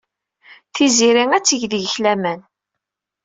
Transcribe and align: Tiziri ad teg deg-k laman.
Tiziri 0.73 1.23
ad 1.35 1.43
teg 1.45 1.61
deg-k 1.71 1.95
laman. 2.03 2.39